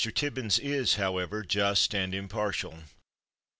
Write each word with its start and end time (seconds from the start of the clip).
Tibbins 0.03 0.57
is, 0.57 0.95
however, 0.95 1.43
just 1.43 1.93
and 1.93 2.15
impartial. 2.15 2.85